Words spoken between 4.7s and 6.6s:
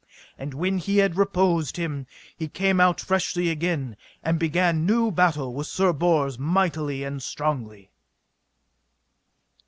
new battle with Sir Bors